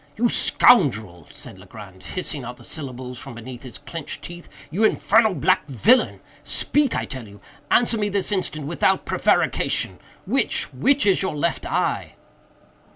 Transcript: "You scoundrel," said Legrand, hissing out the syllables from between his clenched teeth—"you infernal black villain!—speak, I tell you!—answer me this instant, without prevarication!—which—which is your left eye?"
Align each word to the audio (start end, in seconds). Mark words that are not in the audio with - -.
"You 0.17 0.29
scoundrel," 0.29 1.27
said 1.29 1.59
Legrand, 1.59 2.01
hissing 2.01 2.43
out 2.43 2.57
the 2.57 2.63
syllables 2.63 3.19
from 3.19 3.35
between 3.35 3.59
his 3.59 3.77
clenched 3.77 4.23
teeth—"you 4.23 4.83
infernal 4.83 5.35
black 5.35 5.67
villain!—speak, 5.67 6.95
I 6.95 7.05
tell 7.05 7.27
you!—answer 7.27 7.99
me 7.99 8.09
this 8.09 8.31
instant, 8.31 8.65
without 8.65 9.05
prevarication!—which—which 9.05 11.05
is 11.05 11.21
your 11.21 11.35
left 11.35 11.67
eye?" 11.71 12.15